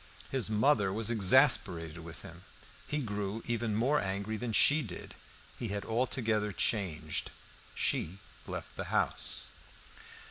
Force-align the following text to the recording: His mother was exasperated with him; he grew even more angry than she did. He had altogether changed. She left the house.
His 0.31 0.49
mother 0.49 0.91
was 0.91 1.11
exasperated 1.11 1.99
with 1.99 2.23
him; 2.23 2.41
he 2.87 3.03
grew 3.03 3.43
even 3.45 3.75
more 3.75 4.01
angry 4.01 4.35
than 4.35 4.51
she 4.51 4.81
did. 4.81 5.13
He 5.59 5.67
had 5.67 5.85
altogether 5.85 6.51
changed. 6.51 7.29
She 7.75 8.17
left 8.47 8.75
the 8.77 8.85
house. 8.85 9.49